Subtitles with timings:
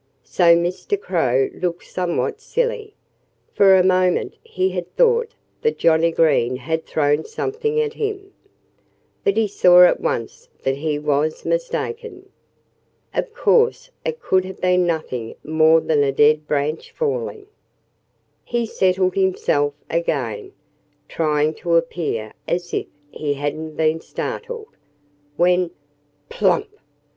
[0.23, 0.99] So Mr.
[0.99, 2.95] Crow looked somewhat silly.
[3.53, 8.33] For a moment he had thought that Johnnie Green had thrown something at him.
[9.23, 12.27] But he saw at once that he was mistaken.
[13.13, 17.45] Of course it could have been nothing more than a dead branch falling.
[18.43, 20.51] He settled himself again,
[21.07, 24.69] trying to appear as if he hadn't been startled,
[25.37, 25.69] when
[26.27, 26.69] _plump!